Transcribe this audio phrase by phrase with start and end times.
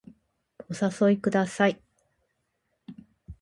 [0.67, 1.79] お誘いください